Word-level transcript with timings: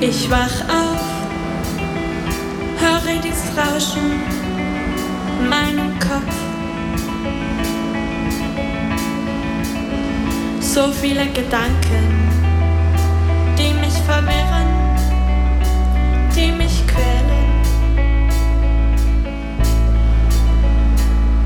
Ich 0.00 0.30
wach 0.30 0.60
auf, 0.68 1.00
höre 2.80 3.20
dieses 3.22 3.56
Rauschen 3.56 4.20
in 5.40 5.48
meinem 5.48 5.98
Kopf. 5.98 6.34
So 10.60 10.90
viele 10.92 11.26
Gedanken, 11.26 12.30
die 13.56 13.72
mich 13.74 13.94
verwirren, 14.06 14.68
die 16.34 16.52
mich 16.52 16.82
quälen. 16.86 17.42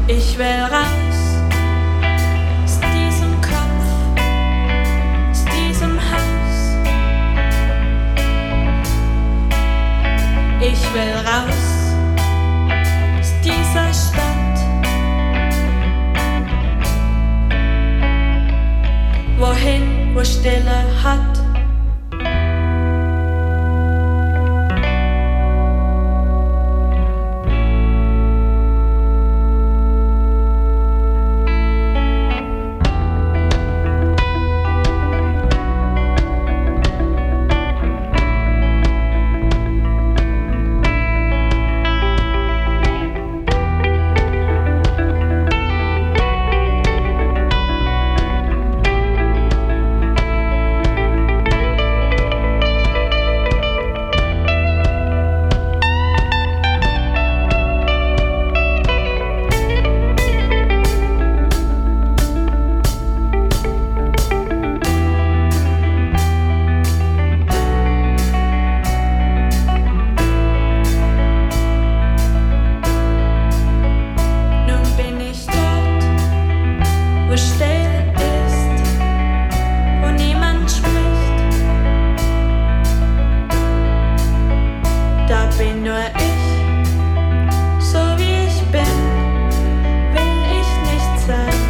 Ich 0.08 0.38
will 0.38 0.62
raus 0.70 0.95
Ich 10.68 10.82
will 10.92 11.14
raus 11.24 11.94
aus 13.20 13.32
dieser 13.40 13.94
Stadt. 13.94 14.58
Wohin, 19.38 20.12
wo 20.12 20.24
Stille 20.24 20.75
bin 85.66 85.82
nur 85.82 85.98
ich, 85.98 87.84
so 87.84 87.98
wie 88.18 88.46
ich 88.46 88.62
bin, 88.70 88.96
will 90.14 90.40
ich 90.60 90.70
nicht 90.90 91.14
sein. 91.26 91.60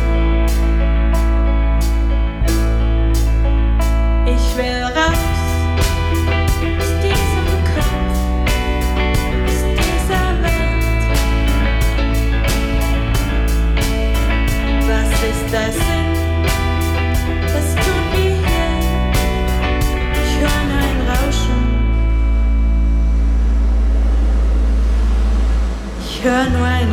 Ich 4.26 4.56
will 4.56 4.82
raus 4.82 5.26
aus 15.56 15.95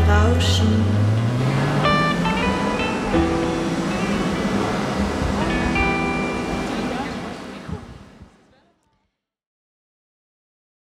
Rauschen. 0.08 1.13